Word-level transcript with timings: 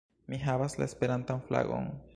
Mi 0.33 0.39
havas 0.45 0.75
la 0.79 0.87
Esperantan 0.91 1.47
flagon! 1.51 1.93